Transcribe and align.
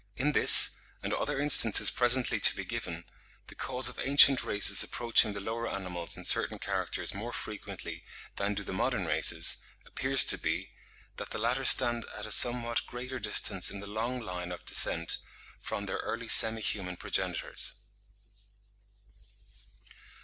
In 0.15 0.31
this, 0.31 0.81
and 1.03 1.13
other 1.13 1.39
instances 1.39 1.91
presently 1.91 2.39
to 2.39 2.55
be 2.55 2.63
given, 2.65 3.05
the 3.49 3.53
cause 3.53 3.87
of 3.87 3.99
ancient 3.99 4.43
races 4.43 4.81
approaching 4.81 5.33
the 5.33 5.39
lower 5.39 5.69
animals 5.69 6.17
in 6.17 6.25
certain 6.25 6.57
characters 6.57 7.13
more 7.13 7.31
frequently 7.31 8.03
than 8.37 8.55
do 8.55 8.63
the 8.63 8.73
modern 8.73 9.05
races, 9.05 9.63
appears 9.85 10.25
to 10.25 10.39
be, 10.39 10.71
that 11.17 11.29
the 11.29 11.37
latter 11.37 11.63
stand 11.65 12.07
at 12.17 12.25
a 12.25 12.31
somewhat 12.31 12.81
greater 12.87 13.19
distance 13.19 13.69
in 13.69 13.79
the 13.79 13.85
long 13.85 14.19
line 14.19 14.51
of 14.51 14.65
descent 14.65 15.19
from 15.59 15.85
their 15.85 15.97
early 15.97 16.27
semi 16.27 16.61
human 16.63 16.97
progenitors. 16.97 17.75